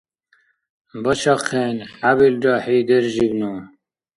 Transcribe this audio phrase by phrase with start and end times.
[1.03, 3.53] Башахъен, хӏябилра хӏи держибну!